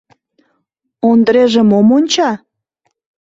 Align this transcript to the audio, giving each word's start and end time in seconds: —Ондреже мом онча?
—Ондреже 1.09 1.61
мом 1.69 1.87
онча? 1.97 2.31